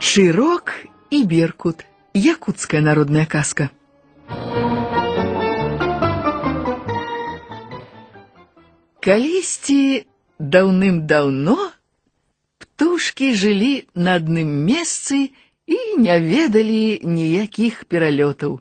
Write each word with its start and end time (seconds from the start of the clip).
Широк 0.00 0.73
і 1.09 1.23
беркут. 1.23 1.85
Якутская 2.13 2.81
народная 2.81 3.25
казка. 3.25 3.69
Калісьці 8.99 10.05
даўным-даўно 10.39 11.71
птушкі 12.59 13.31
жылі 13.33 13.87
на 13.95 14.19
адным 14.19 14.51
месцы 14.67 15.31
і 15.65 15.77
не 15.97 16.17
ведалі 16.19 16.99
ніякіх 17.03 17.85
пералётаў. 17.87 18.59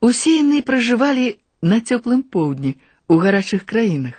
Усе 0.00 0.42
яны 0.42 0.62
пражывалі 0.66 1.38
на 1.62 1.78
цёплым 1.80 2.26
поўдні 2.26 2.76
у 3.08 3.16
гарачых 3.22 3.64
краінах. 3.64 4.18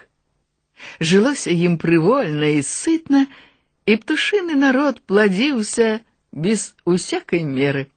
Жылося 1.00 1.52
ім 1.52 1.78
прывольна 1.78 2.56
і 2.56 2.64
сытна, 2.64 3.28
і 3.87 3.97
птушыны 3.97 4.55
народ 4.55 5.01
пладзіўся 5.09 6.01
без 6.33 6.75
усякай 6.85 7.45
меры. 7.45 7.89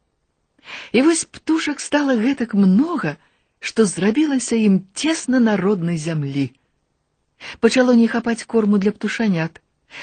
І 0.92 1.02
вось 1.02 1.26
птушак 1.26 1.84
стала 1.84 2.16
гэтак 2.16 2.54
многа, 2.54 3.18
што 3.60 3.86
зрабілася 3.86 4.56
ім 4.56 4.82
цесна 4.96 5.40
народнай 5.40 5.98
зямлі. 5.98 6.52
Пачало 7.60 7.94
не 7.94 8.08
хапаць 8.08 8.44
корму 8.46 8.78
для 8.78 8.92
птушанят, 8.92 9.62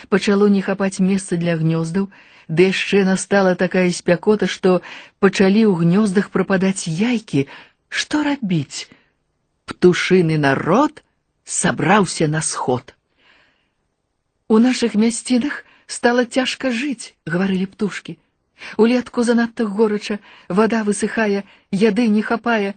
пачало 0.08 0.48
не 0.48 0.62
хапаць 0.62 1.00
месца 1.00 1.36
для 1.36 1.56
гнёздаў, 1.56 2.10
ды 2.48 2.68
яшчэ 2.68 3.04
настала 3.04 3.54
такая 3.54 3.90
спякота, 3.92 4.46
што 4.46 4.80
пачалі 5.20 5.64
ў 5.68 5.72
гнёздах 5.84 6.30
прападаць 6.34 6.88
яйкі. 6.88 7.46
Што 7.88 8.22
рабіць? 8.22 8.88
Птушыны 9.64 10.36
народ 10.36 11.02
сабраўся 11.44 12.28
на 12.28 12.42
сход. 12.42 12.94
У 14.48 14.58
нашых 14.58 14.94
мясцінах 14.94 15.64
стала 15.92 16.24
цяжка 16.24 16.70
жыць, 16.70 17.14
гаварылі 17.26 17.66
птушкі. 17.66 18.18
Улетку 18.76 19.22
занадта 19.22 19.64
горача, 19.64 20.18
вада 20.48 20.82
высыхае, 20.84 21.44
яды 21.70 22.08
не 22.08 22.22
хапае, 22.22 22.74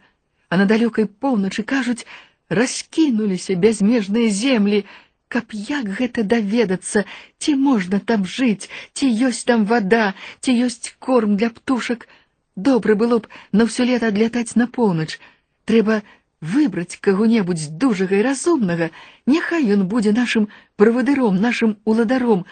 а 0.50 0.58
на 0.58 0.66
далёкай 0.66 1.08
поўначы 1.08 1.64
кажуць, 1.64 2.06
раскінуліся 2.50 3.56
бязмежныя 3.56 4.30
землі, 4.30 4.86
каб 5.32 5.54
як 5.56 5.88
гэта 5.98 6.24
даведацца, 6.24 7.06
ці 7.40 7.56
можна 7.56 8.00
там 8.00 8.26
жыць, 8.28 8.68
ці 8.94 9.08
ёсць 9.28 9.46
там 9.48 9.66
вада, 9.66 10.14
ці 10.42 10.52
ёсць 10.68 10.94
корм 11.00 11.38
для 11.40 11.50
птушак. 11.50 12.08
Добра 12.56 12.96
было 13.00 13.20
б 13.24 13.32
на 13.56 13.68
ўсё 13.70 13.88
лета 13.88 14.12
адлятаць 14.12 14.60
на 14.60 14.68
поўнач. 14.68 15.20
Трэба 15.66 16.04
выбраць 16.42 17.00
каго-небудзь 17.00 17.72
дужага 17.84 18.20
і 18.20 18.26
разумнага, 18.28 18.92
няхай 19.26 19.72
ён 19.72 19.88
будзе 19.88 20.12
нашым 20.12 20.50
правадыром, 20.76 21.40
нашым 21.40 21.78
уладаром, 21.86 22.44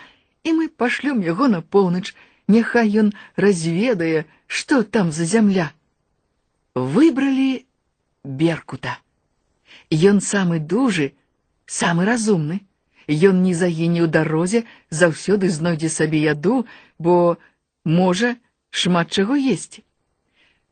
і 0.44 0.54
мы 0.54 0.70
пашлём 0.70 1.22
яго 1.26 1.48
на 1.48 1.62
поўнач, 1.62 2.16
няхай 2.48 2.90
ён 3.02 3.14
разведае, 3.36 4.26
што 4.48 4.84
там 4.84 5.12
за 5.12 5.26
зямля. 5.26 5.72
Выбралі 6.76 7.66
беркута. 8.24 8.98
Ён 9.90 10.22
самы 10.22 10.60
дужы, 10.60 11.14
самы 11.66 12.06
разумны. 12.06 12.62
Ён 13.10 13.42
не 13.42 13.54
загіне 13.58 14.06
ў 14.06 14.08
дарозе, 14.08 14.66
заўсёды 14.90 15.50
знойдзе 15.50 15.90
сабе 15.90 16.22
яду, 16.22 16.66
бо 17.00 17.38
можа 17.84 18.36
шмат 18.70 19.10
чаго 19.10 19.34
есці. 19.34 19.82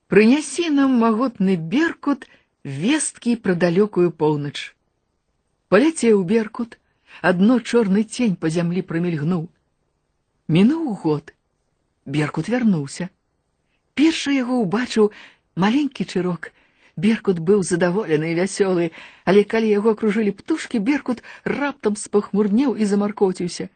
Прынясі 0.07 0.69
нам 0.69 0.93
магутны 1.01 1.57
беркут 1.57 2.27
весткі 2.63 3.35
пра 3.41 3.57
далёкую 3.57 4.11
поўнач. 4.11 4.73
Паляцеў 5.67 6.23
беркут, 6.23 6.77
адно 7.21 7.59
чорны 7.59 8.03
цень 8.03 8.37
па 8.37 8.53
зямлі 8.53 8.85
прамільгнуў. 8.85 9.49
Мінуў 10.51 10.93
год. 11.03 11.33
Беркут 12.05 12.47
вярнуўся. 12.47 13.09
Першы 13.93 14.37
яго 14.37 14.61
ўбачыў 14.63 15.11
маленькі 15.55 16.05
чырок – 16.05 16.57
Беркут 16.97 17.37
быў 17.47 17.61
задаволены 17.61 18.33
і 18.33 18.37
вясёлы, 18.41 18.89
але 19.23 19.45
калі 19.45 19.69
яго 19.69 19.93
акружылі 19.93 20.33
птушкі, 20.37 20.81
беркут 20.81 21.21
раптам 21.45 21.95
спахмурнеў 22.03 22.73
і 22.73 22.87
замаркоціўся. 22.89 23.69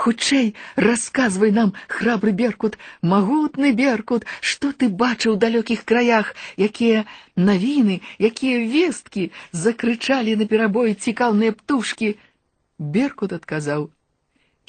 Хутчэй 0.00 0.54
расказвай 0.86 1.52
нам, 1.52 1.74
храбры 1.88 2.32
беркут, 2.32 2.78
магутны 3.02 3.72
беркут, 3.76 4.24
што 4.40 4.72
ты 4.72 4.88
бачыў 4.88 5.36
у 5.36 5.40
далёкіх 5.44 5.84
краях, 5.84 6.32
якія 6.56 7.04
навіны, 7.36 8.00
якія 8.16 8.64
весткі 8.72 9.28
закрычалі 9.52 10.36
на 10.40 10.48
перабой 10.48 10.96
цікаўныя 10.96 11.52
птушкі. 11.52 12.16
Беркут 12.78 13.36
адказаў: 13.36 13.90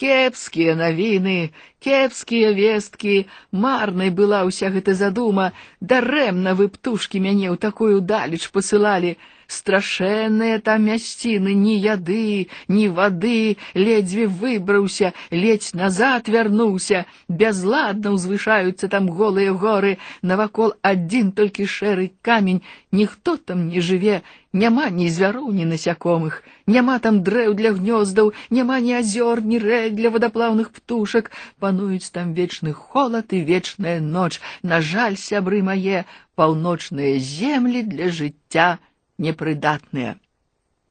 Кепскія 0.03 0.73
навіны, 0.75 1.53
кепскія 1.79 2.49
весткі, 2.57 3.29
марнай 3.51 4.09
была 4.09 4.41
ўся 4.49 4.73
гэта 4.73 4.95
задума, 4.97 5.51
дарэмна 5.79 6.55
вы 6.57 6.67
птушкі 6.73 7.21
мяне 7.21 7.47
ў 7.53 7.57
такую 7.61 8.01
далеч 8.01 8.49
пасылалі, 8.49 9.13
страшэнныя 9.47 10.59
там 10.59 10.85
мясціны, 10.89 11.53
ні 11.53 11.75
яды, 11.77 12.49
ні 12.67 12.85
вады, 12.89 13.57
ледзьве 13.75 14.27
выбраўся, 14.27 15.13
ледзь 15.31 15.73
назад 15.73 16.29
вярнуўся, 16.35 17.05
бязладна 17.27 18.13
ўзвышаюцца 18.15 18.89
там 18.93 19.09
голыя 19.09 19.53
горы, 19.53 19.97
навакол 20.21 20.73
адзін 20.81 21.31
толькі 21.31 21.69
шэры 21.69 22.11
камень, 22.21 22.63
ніхто 22.91 23.37
там 23.37 23.67
не 23.67 23.81
жыве, 23.81 24.21
няма 24.53 24.89
ні 24.89 25.09
звяроў, 25.09 25.51
ні 25.51 25.65
насякомых, 25.65 26.41
няма 26.67 26.99
там 26.99 27.21
дрэў 27.27 27.53
для 27.57 27.73
гнёздаў, 27.77 28.33
няма 28.49 28.79
ні 28.79 28.97
азёр, 29.01 29.41
ні 29.41 29.59
рэк 29.59 29.97
для 29.97 30.13
вадаплаўных 30.13 30.71
птушак, 30.71 31.31
пануюць 31.59 32.13
там 32.13 32.33
вечны 32.33 32.73
холад 32.73 33.33
і 33.33 33.41
вечная 33.41 33.99
ноч. 33.99 34.39
На 34.61 34.81
жаль, 34.81 35.17
сябры 35.17 35.61
мае, 35.65 36.05
паўночныя 36.35 37.17
землі 37.19 37.81
для 37.81 38.09
жыцця 38.09 38.77
непрыдатныя. 39.17 40.17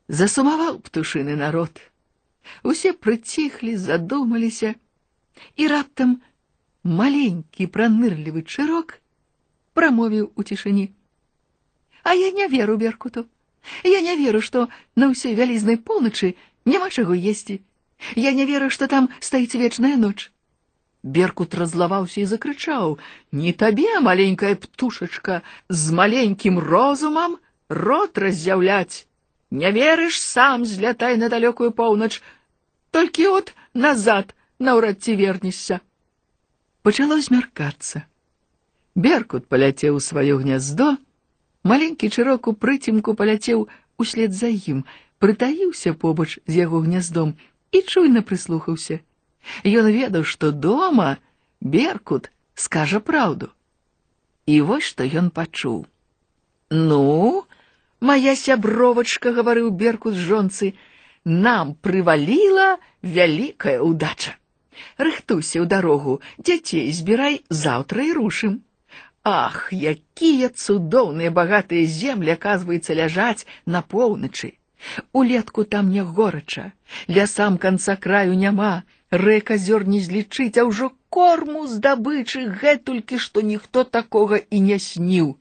Засумаваў 0.08 0.78
птушыны 0.86 1.36
народ. 1.36 1.80
Усе 2.62 2.92
прыціхлі, 2.92 3.76
задумаліся, 3.76 4.75
і 5.56 5.69
раптам 5.72 6.20
маленькі 6.82 7.66
пранырлівы 7.66 8.42
чырок 8.42 8.98
прамовіў 9.72 10.32
у 10.36 10.42
цішыні. 10.42 10.91
А 12.03 12.14
я 12.14 12.30
не 12.30 12.48
веру 12.48 12.76
беркуту. 12.76 13.26
Я 13.84 14.00
не 14.03 14.16
веру, 14.16 14.41
што 14.42 14.69
на 14.97 15.08
ўсёй 15.14 15.38
вялізнай 15.38 15.78
поўначы 15.78 16.34
няма 16.66 16.91
чаго 16.91 17.14
есці. 17.14 17.62
Я 18.16 18.32
не 18.32 18.44
веру, 18.44 18.70
што 18.70 18.88
там 18.91 19.08
стаіць 19.20 19.54
вечная 19.54 19.97
ноч. 19.97 20.32
Беркут 21.03 21.54
разлаваўся 21.54 22.20
і 22.20 22.26
закрычаў: « 22.26 23.32
Не 23.32 23.53
табе, 23.53 24.00
маленькая 24.00 24.54
птушачка, 24.54 25.42
з 25.69 25.91
маленькім 25.91 26.58
розумам 26.58 27.38
рот 27.69 28.19
разъявлять. 28.19 29.06
Не 29.50 29.70
верыш, 29.72 30.20
сам 30.20 30.64
злятай 30.64 31.16
на 31.16 31.28
далекую 31.28 31.72
поўнач. 31.72 32.22
Толькі 32.91 33.26
от 33.26 33.54
назад 33.75 34.34
наўрад 34.58 35.03
ці 35.03 35.16
вернешся. 35.16 35.80
Пачало 36.82 37.20
змяркацца. 37.20 38.04
Беркут 38.94 39.47
паляцеў 39.48 39.97
у 39.97 40.00
сваё 40.00 40.36
гняздо, 40.41 40.97
маленькі 41.64 42.10
чырок 42.10 42.48
у 42.48 42.53
прыцемку 42.53 43.14
паляцеў 43.14 43.69
услед 43.97 44.32
за 44.36 44.48
ім, 44.53 44.84
прытаіўся 45.22 45.94
побач 45.94 46.38
з 46.47 46.53
яго 46.64 46.82
гняздом 46.84 47.36
і 47.72 47.82
чуйна 47.82 48.20
прыслухаўся. 48.20 49.00
Ён 49.64 49.88
ведаў, 49.88 50.25
што 50.25 50.53
дома 50.53 51.19
Беркут 51.60 52.30
скажа 52.54 53.00
праўду. 53.00 53.50
І 54.47 54.60
вось 54.60 54.84
што 54.84 55.06
ён 55.06 55.30
пачуў. 55.30 55.86
Ну, 56.70 57.45
Моя 58.00 58.34
сябровачка, 58.34 59.30
гаварыў 59.30 59.70
Беркут 59.70 60.14
з 60.19 60.26
жонцы, 60.26 60.75
нам 61.25 61.75
прываліла 61.78 62.78
вялікая 63.03 63.78
ўдача. 63.78 64.34
Рыхтуйся 64.98 65.62
ў 65.62 65.66
дарогу, 65.70 66.19
дзяцей 66.38 66.91
збірай 66.91 67.42
заўтра 67.48 68.03
і 68.03 68.12
рушым. 68.18 68.54
Ах, 69.22 69.71
якія 69.71 70.50
цудоўныя 70.50 71.30
багатыя 71.30 71.86
землі, 71.86 72.34
аказваецца, 72.34 72.98
ляжаць 72.98 73.47
на 73.66 73.83
поўначы. 73.83 74.59
Улетку 75.12 75.65
там 75.65 75.91
не 75.94 76.03
горача, 76.03 76.72
лясам 77.06 77.59
канца 77.59 77.94
краю 77.94 78.34
няма, 78.34 78.83
рэк 79.12 79.53
азёр 79.54 79.86
не 79.86 80.00
злічыць, 80.00 80.59
а 80.59 80.66
ўжо 80.66 80.91
корму 81.09 81.68
здабычы 81.71 82.48
гэтулькі, 82.50 83.22
што 83.22 83.47
ніхто 83.47 83.84
такога 83.84 84.42
і 84.42 84.59
не 84.59 84.78
сніў. 84.83 85.36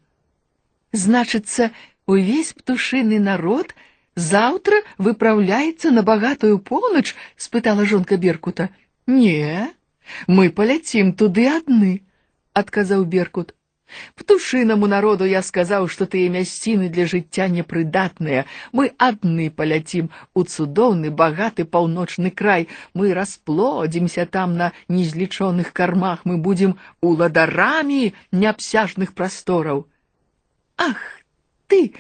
Значыцца, 0.94 1.71
увесь 2.06 2.53
птушыны 2.53 3.19
народ 3.19 3.75
завтра 4.15 4.81
выправляется 4.98 5.92
на 5.92 6.03
богатую 6.03 6.59
полночь? – 6.59 7.38
спытала 7.38 7.86
жонка 7.86 8.18
Беркута. 8.18 8.69
Не, 9.07 9.71
мы 10.27 10.50
полетим 10.50 11.13
туды 11.13 11.48
адны, 11.48 12.03
адказаў 12.53 13.06
Беркут. 13.06 13.56
Птушынаму 14.15 14.88
народу 14.88 15.25
я 15.25 15.42
сказаў, 15.44 15.88
што 15.94 16.06
тыя 16.13 16.30
мясціны 16.31 16.88
для 16.89 17.06
жыцця 17.13 17.48
непрыдатныя. 17.56 18.45
Мы 18.71 18.92
адны 18.98 19.50
паляцім 19.51 20.09
у 20.33 20.44
цудоўны 20.44 21.12
багаты 21.12 21.65
паўночны 21.65 22.31
край. 22.31 22.68
Мы 22.94 23.13
расплодзімся 23.13 24.25
там 24.25 24.56
на 24.57 24.71
незлічоных 24.88 25.74
кармах, 25.74 26.24
мы 26.24 26.38
будзем 26.38 26.77
уладарамі 27.01 28.13
неабсяжных 28.31 29.13
прастораў. 29.13 29.88
Ах, 30.77 31.01
ты 31.68 31.94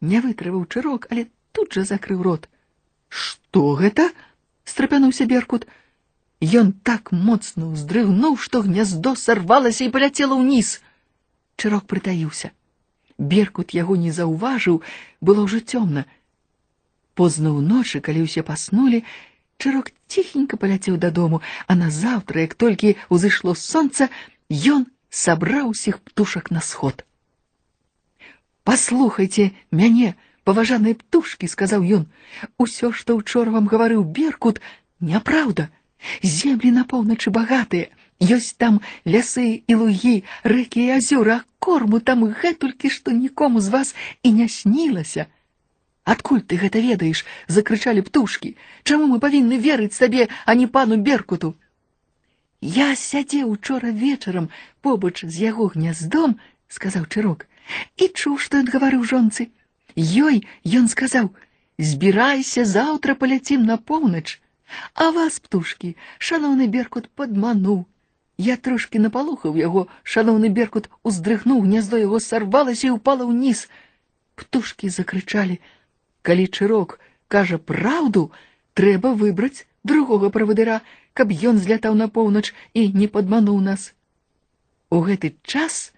не 0.00 0.20
вытрываў 0.20 0.66
чырок, 0.66 1.06
але 1.10 1.28
тут 1.52 1.72
жа 1.72 1.84
закрыў 1.84 2.22
рот. 2.22 2.48
Што 3.08 3.74
гэта? 3.78 4.10
страпянуўся 4.64 5.26
беркут. 5.26 5.66
Ён 6.42 6.72
так 6.72 7.12
моцна 7.12 7.68
ўздрыгнуў, 7.70 8.36
што 8.36 8.62
гняздо 8.66 9.14
сарвалася 9.14 9.84
і 9.84 9.92
паляцела 9.94 10.38
ўніз. 10.38 10.80
Чырок 11.56 11.86
прытаіўся. 11.86 12.50
Беркут 13.18 13.74
яго 13.76 13.94
не 13.94 14.10
заўважыў, 14.10 14.82
было 15.20 15.46
ўжо 15.46 15.60
цёмна. 15.62 16.06
Позна 17.14 17.52
ўночы, 17.54 18.00
калі 18.00 18.26
ўсе 18.26 18.42
паснулі, 18.42 19.04
чырок 19.62 19.92
ціхенька 20.10 20.58
паляцеў 20.58 20.98
дадому, 20.98 21.42
а 21.70 21.78
назаўтра, 21.78 22.42
як 22.42 22.58
толькі 22.58 22.96
ўзышло 23.06 23.54
сонца, 23.54 24.10
ён 24.50 24.90
сабраў 25.10 25.70
усіх 25.76 26.02
птушак 26.02 26.50
на 26.50 26.64
сход. 26.64 27.05
Паслухайце 28.66 29.50
мяне, 29.70 30.14
паважаныя 30.44 30.94
птушкі, 30.94 31.50
сказаў 31.50 31.82
ён, 31.98 32.04
усё, 32.58 32.92
што 32.92 33.18
ўчора 33.18 33.50
вам 33.56 33.66
гаварыў 33.72 34.04
беркут, 34.04 34.60
няпраўда. 35.00 35.68
Землі 36.22 36.70
на 36.74 36.84
поўначы 36.84 37.30
багатыя, 37.30 37.90
Ёсць 38.22 38.54
там 38.54 38.78
лясы 39.04 39.66
і 39.66 39.74
лугі, 39.74 40.22
рэкі 40.46 40.78
і 40.78 40.90
азёры, 40.96 41.42
а 41.42 41.44
корму 41.58 41.98
там 41.98 42.22
гэтулькі, 42.30 42.86
што 42.86 43.10
нікому 43.10 43.58
з 43.58 43.74
вас 43.74 43.94
і 44.22 44.30
не 44.38 44.46
снілася. 44.46 45.26
Адкуль 46.04 46.42
ты 46.46 46.58
гэта 46.58 46.78
ведаеш? 46.78 47.24
закрычалі 47.48 48.06
птушкі. 48.06 48.54
Чаму 48.86 49.10
мы 49.10 49.18
павінны 49.18 49.58
верыць 49.58 49.98
сабе, 49.98 50.28
а 50.46 50.54
не 50.54 50.66
пану 50.66 50.98
беркуту? 51.02 51.58
Я 52.60 52.94
сядзеў 52.94 53.50
учора 53.50 53.90
вечарам 53.90 54.50
побач 54.86 55.26
з 55.26 55.34
яго 55.42 55.66
гняздом, 55.74 56.38
сказаў 56.70 57.10
чырок, 57.10 57.46
і 57.96 58.08
чуў, 58.08 58.38
што 58.38 58.60
ён 58.62 58.68
гаварыў 58.74 59.02
жонцы. 59.04 59.48
Ёй 59.96 60.42
ён 60.64 60.88
сказаў: « 60.88 61.88
Збірайся, 61.90 62.64
заўтра 62.64 63.14
паляцім 63.14 63.64
на 63.68 63.76
поўнач. 63.76 64.40
А 64.94 65.10
вас, 65.16 65.40
птушкі, 65.40 65.96
шаноўны 66.18 66.68
беркут 66.68 67.08
падмануў. 67.14 67.84
Я 68.38 68.56
трошки 68.56 68.98
напалохаў 68.98 69.56
яго, 69.60 69.86
шаноўны 70.02 70.48
беркут 70.48 70.88
уздрыгнуў, 71.02 71.62
гняздо 71.66 72.00
яго 72.00 72.20
сарвалася 72.20 72.88
і 72.88 72.94
ўпала 72.96 73.28
ўніз. 73.28 73.68
Птушкі 74.34 74.88
закрычалі: « 74.88 76.26
Калі 76.26 76.46
чырок 76.48 76.98
кажа 77.28 77.58
праўду, 77.58 78.30
трэба 78.74 79.12
выбраць 79.16 79.66
другога 79.84 80.30
правадыра, 80.30 80.80
каб 81.12 81.32
ён 81.32 81.58
злятаў 81.58 81.94
на 81.94 82.08
поўнач 82.08 82.52
і 82.72 82.88
не 82.92 83.08
падмануў 83.08 83.60
нас. 83.60 83.92
У 84.90 85.00
гэты 85.04 85.34
час 85.42 85.92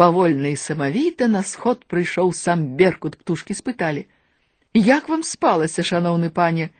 павольна 0.00 0.52
і 0.52 0.56
самавіта 0.60 1.28
на 1.32 1.42
сход 1.42 1.84
прыйшоў 1.88 2.32
сам 2.36 2.76
беркут 2.76 3.16
птушкі 3.16 3.56
спыталі: « 3.56 4.74
Як 4.74 5.08
вам 5.08 5.22
спалася, 5.22 5.82
шаноўны 5.82 6.30
пане? 6.30 6.70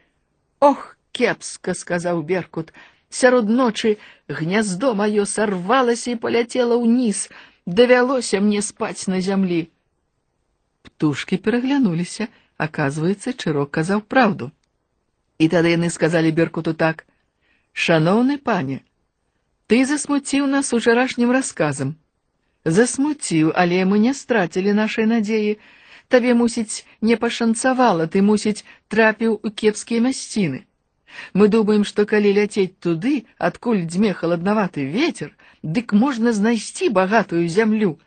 Ох, 0.60 0.96
кепска, 1.12 1.74
сказаў 1.74 2.22
беркут, 2.22 2.72
сярод 3.08 3.48
ночы 3.48 3.96
гняздо 4.28 4.92
маё 4.94 5.24
сарвалася 5.24 6.12
і 6.12 6.20
паляцела 6.20 6.76
ўніз, 6.76 7.28
давялося 7.66 8.40
мне 8.40 8.60
спаць 8.62 9.08
на 9.08 9.20
зямлі. 9.20 9.68
Птушкі 10.84 11.40
пераглянуліся, 11.40 12.28
аказваецца, 12.56 13.32
чырок 13.32 13.72
казаў 13.72 14.04
праўду. 14.04 14.52
І 15.38 15.48
тады 15.48 15.72
яны 15.76 15.90
сказалі 15.90 16.32
беркуту 16.32 16.72
так: 16.72 17.04
Шаноўны 17.72 18.36
пане, 18.38 18.80
ты 19.66 19.84
засмуціў 19.84 20.46
нас 20.46 20.72
учарашнім 20.72 21.32
расказам. 21.32 21.96
Засмуціў, 22.66 23.52
але 23.54 23.84
мы 23.86 23.98
не 24.02 24.12
страцілі 24.14 24.72
нашай 24.74 25.06
надзеі. 25.06 25.58
Табе, 26.08 26.34
мусіць, 26.34 26.86
не 27.00 27.16
пашанцавала, 27.16 28.06
ты, 28.06 28.22
мусіць, 28.22 28.64
трапіў 28.88 29.38
у 29.42 29.50
кепскія 29.50 30.02
мясціны. 30.02 30.66
Мы 31.32 31.48
думаем, 31.48 31.84
што 31.84 32.04
калі 32.10 32.32
ляцець 32.38 32.78
туды, 32.82 33.26
адкуль 33.38 33.86
дзьме 33.86 34.12
халаднаваты 34.12 34.84
ветер, 34.84 35.30
дык 35.62 35.94
можна 35.94 36.32
знайсці 36.32 36.90
багатую 36.90 37.48
зямлю. 37.48 37.98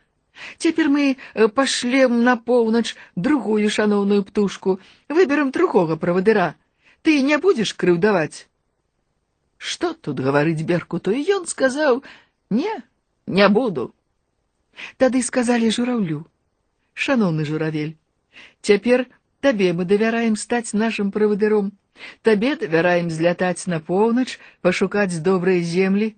Цяпер 0.57 0.89
мы 0.89 1.05
э, 1.15 1.47
пашлем 1.47 2.23
на 2.23 2.35
поўнач 2.37 2.95
другую 3.15 3.69
шаноўную 3.69 4.23
птушку, 4.23 4.79
выберам 5.09 5.51
другога 5.51 5.95
правадыра. 5.95 6.55
Ты 7.01 7.21
не 7.21 7.37
будзеш 7.37 7.73
крыўдаваць. 7.73 8.47
Што 9.57 9.93
тут 9.93 10.19
гаварыць 10.19 10.63
беркуту, 10.63 11.11
і 11.11 11.23
ён 11.39 11.47
сказаў: « 11.47 12.49
Не, 12.49 12.83
не 13.27 13.47
буду. 13.49 13.93
Тады 14.99 15.21
сказалі 15.23 15.69
жураўлю: « 15.71 17.03
Шаноўны 17.03 17.45
журавель, 17.47 17.95
цяпер 18.61 19.05
табе 19.39 19.71
мы 19.73 19.85
давяраем 19.85 20.35
стаць 20.35 20.73
нашым 20.73 21.11
правадыром. 21.11 21.71
Табе 22.21 22.55
давяраем 22.55 23.09
злятаць 23.09 23.67
на 23.67 23.79
поўнач, 23.79 24.39
пашукаць 24.61 25.21
добрыя 25.23 25.63
землі. 25.63 26.15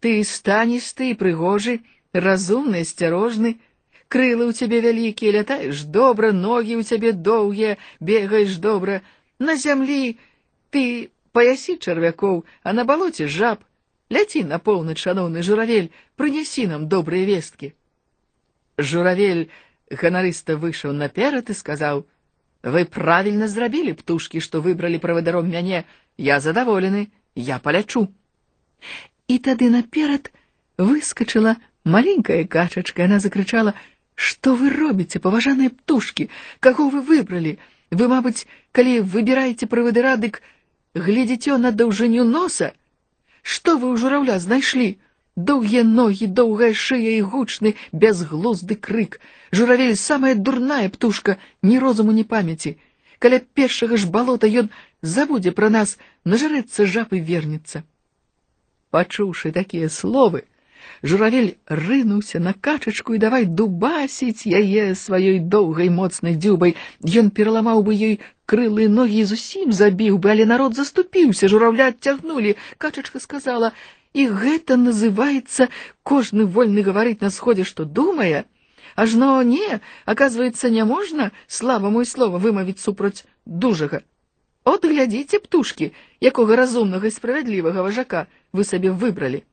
Ты 0.00 0.22
станісты 0.24 1.10
і 1.10 1.18
прыгожы, 1.22 1.80
разумны, 2.12 2.82
асцярожны, 2.86 3.56
крылы 4.08 4.50
ў 4.50 4.52
цябе 4.58 4.82
вялікія, 4.86 5.32
лятаеш 5.38 5.86
добра, 5.98 6.32
ногі 6.32 6.78
ў 6.78 6.82
цябе 6.82 7.12
доўгія, 7.12 7.78
бегаеш 8.00 8.58
добра. 8.58 9.02
На 9.38 9.54
зямлі 9.54 10.18
ты 10.70 11.10
паясі 11.30 11.78
чарвякоў, 11.78 12.44
а 12.62 12.72
на 12.72 12.82
балоце 12.84 13.30
жаб. 13.30 13.62
Ляці 14.10 14.46
на 14.50 14.58
поўнач, 14.58 15.02
шаноўны 15.02 15.42
журавель, 15.42 15.90
прынясі 16.14 16.70
нам 16.70 16.86
добрыя 16.86 17.26
весткі. 17.26 17.74
Журавель 18.80 19.48
ганарыста 19.90 20.56
выйшаў 20.56 20.92
наперад 20.92 21.50
і 21.50 21.54
сказаў: 21.54 22.04
вы 22.62 22.84
правильно 22.84 23.48
зрабілі 23.48 23.94
птушкі, 23.94 24.40
што 24.40 24.60
выбралі 24.60 24.98
правадаром 24.98 25.50
мяне, 25.50 25.84
я 26.18 26.40
задаволены, 26.40 27.08
я 27.34 27.58
палячу. 27.58 28.08
І 29.28 29.38
тады 29.38 29.70
наперад 29.70 30.32
выскочыла 30.78 31.56
маленькая 31.84 32.44
качачка, 32.44 33.04
она 33.04 33.20
закрычала: « 33.20 34.14
Што 34.16 34.54
вы 34.56 34.70
робіце, 34.72 35.20
паважаныя 35.20 35.70
птушкі, 35.70 36.30
каго 36.60 36.88
вы 36.88 37.02
выбралі? 37.04 37.58
Вы, 37.90 38.08
мабыць, 38.08 38.48
калі 38.72 39.00
выбіраеце 39.04 39.68
правадыра, 39.68 40.16
дык 40.16 40.40
глядзіце 40.96 41.58
на 41.60 41.70
даўжыню 41.70 42.24
носа. 42.24 42.72
Што 43.42 43.76
вы 43.76 43.92
ў 43.92 44.00
жураўля 44.00 44.38
знайшлі? 44.40 44.96
Доўгія 45.36 45.84
ногі, 45.84 46.26
доўгая 46.26 46.72
шыя 46.72 47.12
і 47.18 47.22
гучны 47.32 47.74
бязглузды 47.92 48.74
крык. 48.74 49.20
Журавель 49.52 49.96
самая 49.96 50.34
дурная 50.34 50.88
птушка, 50.88 51.36
ні 51.62 51.78
розуму, 51.78 52.12
ні 52.12 52.24
памяці. 52.24 52.76
Каля 53.18 53.40
першага 53.54 53.96
ж 53.96 54.08
балота 54.08 54.48
ён 54.48 54.70
забудзе 55.02 55.52
пра 55.52 55.68
нас, 55.68 55.98
нажарэцца 56.24 56.88
жаб 56.88 57.12
і 57.12 57.20
вернецца. 57.20 57.84
Пачуўшы 58.90 59.52
такія 59.52 59.88
словы, 59.92 60.44
журавель 61.02 61.56
рынуўся 61.68 62.40
на 62.40 62.52
качачку 62.52 63.14
і 63.14 63.20
давай 63.20 63.44
дубасіць 63.44 64.48
яе 64.48 64.94
сваёй 64.96 65.38
доўгай 65.40 65.92
моцнай 65.92 66.36
дзюбай. 66.36 66.76
Ён 67.04 67.28
пераламаў 67.30 67.84
бы 67.84 67.92
ёй 67.92 68.20
крылы 68.46 68.88
ногі 68.88 69.24
зусім 69.24 69.72
забіў 69.72 70.16
бы, 70.16 70.32
але 70.32 70.48
народ 70.48 70.76
заступіўся, 70.80 71.48
журавля 71.48 71.92
адцягнулі. 71.92 72.56
Качачка 72.78 73.20
сказала: « 73.20 73.99
І 74.16 74.26
гэта 74.28 74.76
называецца 74.80 75.68
кожны 76.02 76.46
вольны 76.46 76.82
гаварыць 76.82 77.20
на 77.20 77.30
сходзе, 77.30 77.64
што 77.64 77.84
думае, 77.84 78.44
Ажно 78.96 79.42
не, 79.42 79.80
оказывается, 80.06 80.70
не 80.70 80.82
можна 80.84 81.30
слабаму 81.48 82.00
і 82.00 82.06
слова 82.06 82.38
вымавіць 82.38 82.80
супраць 82.80 83.26
дужага. 83.44 84.00
От 84.64 84.86
глядзіце, 84.88 85.38
птушкі, 85.38 85.92
якога 86.20 86.56
разумнага 86.56 87.06
і 87.06 87.12
справядлівага 87.12 87.84
важака 87.84 88.26
вы 88.56 88.64
сабе 88.64 88.90
выбралі. 88.90 89.44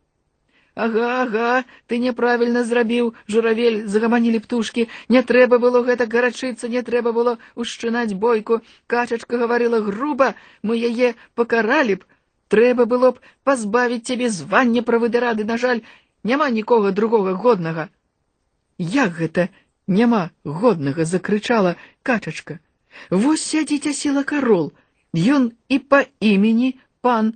Ага, 0.76 1.10
ага, 1.24 1.50
ты 1.86 2.00
няправільна 2.02 2.64
зрабіў, 2.64 3.14
журавель, 3.30 3.84
загаманілі 3.86 4.40
птушкі, 4.48 4.88
не 5.10 5.22
трэба 5.22 5.60
было 5.60 5.84
гэта 5.86 6.08
гарачыцца, 6.08 6.72
не 6.72 6.82
трэба 6.82 7.12
было 7.12 7.38
ушчынаць 7.54 8.16
бойку. 8.16 8.62
Качачка 8.88 9.38
гаварыла 9.38 9.84
груба, 9.86 10.34
мы 10.64 10.80
яе 10.80 11.14
пакаралі 11.36 12.00
б. 12.00 12.08
Трэба 12.54 12.86
было 12.86 13.12
б 13.14 13.22
пазбавіць 13.44 14.06
цябе 14.06 14.30
звання 14.30 14.84
правыдырады, 14.86 15.44
на 15.44 15.58
жаль, 15.58 15.82
няма 16.24 16.50
нікога 16.50 16.92
другога 16.92 17.34
годнага. 17.34 17.90
Як 18.78 19.18
гэта 19.18 19.50
няма 19.88 20.30
годнага 20.46 21.06
закрычала 21.06 21.76
качачка. 22.04 22.60
Вось 23.10 23.42
сядзіць 23.42 23.90
асіла 23.90 24.24
карол, 24.24 24.72
Ён 25.14 25.52
і 25.70 25.78
па 25.80 26.06
імені 26.20 26.74
пан. 27.06 27.34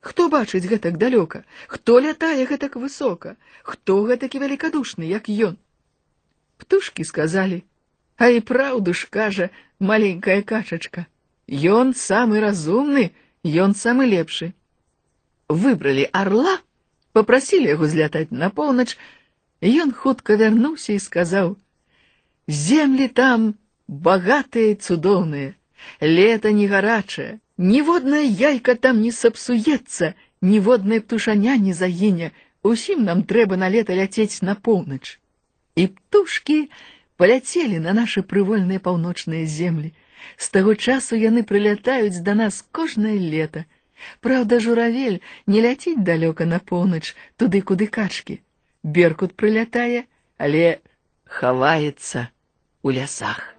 Хто 0.00 0.28
бачыць 0.30 0.66
гэтак 0.70 0.98
далёка, 0.98 1.42
хто 1.66 1.98
лятае 1.98 2.46
гэтак 2.46 2.78
высока, 2.78 3.34
хто 3.62 4.02
гэтакі 4.06 4.38
великодушны, 4.42 5.02
як 5.06 5.26
ён? 5.26 5.58
Птушкі 6.62 7.02
сказалі: « 7.02 8.22
А 8.22 8.30
і 8.30 8.38
праўду 8.40 8.94
ж 8.94 9.10
кажа 9.10 9.50
маленькая 9.78 10.42
качачка. 10.42 11.06
Ён 11.50 11.94
самы 11.94 12.38
разумны, 12.38 13.10
ён 13.44 13.74
самы 13.74 14.06
лепшы. 14.06 14.52
Выбралі 15.48 16.08
орла, 16.12 16.58
попросілі 17.12 17.72
яго 17.74 17.86
злятаць 17.86 18.30
на 18.30 18.50
поўнач, 18.50 18.96
ён 19.62 19.92
хутка 19.92 20.36
вярнуўся 20.36 20.92
і 20.92 20.98
сказаў: « 20.98 22.46
Землі 22.48 23.08
там 23.08 23.54
багатыя 23.88 24.74
цудоўныя, 24.74 25.54
лето 26.00 26.50
не 26.50 26.66
гарачае, 26.66 27.38
ніводная 27.58 28.22
яйка 28.22 28.74
там 28.74 29.02
не 29.02 29.12
сапсуецца, 29.12 30.14
ніводная 30.40 31.00
птушаня 31.00 31.56
не 31.56 31.74
загіне, 31.74 32.32
усім 32.62 33.04
нам 33.04 33.22
трэба 33.22 33.56
на 33.56 33.68
лета 33.68 33.94
ляцець 33.94 34.42
на 34.42 34.54
поўнач. 34.54 35.18
І 35.76 35.86
птушкі 35.86 36.68
паляцелі 37.16 37.78
на 37.78 37.92
нашы 37.92 38.22
прывольныя 38.22 38.82
паўночныя 38.82 39.46
землі. 39.46 39.92
З 40.36 40.46
таго 40.56 40.74
часу 40.74 41.16
яны 41.16 41.42
прылятаюць 41.42 42.22
да 42.26 42.34
нас 42.34 42.62
кожнае 42.72 43.18
лета. 43.18 43.64
Праўда, 44.20 44.58
журавель 44.60 45.20
не 45.46 45.62
ляціць 45.62 46.02
далёка 46.02 46.46
на 46.46 46.58
поўнач, 46.58 47.14
туды, 47.36 47.62
куды 47.62 47.86
качкі. 47.86 48.40
Беркут 48.82 49.36
прылятае, 49.38 50.04
але 50.38 50.82
хаваецца 51.24 52.28
у 52.82 52.90
лясах. 52.90 53.54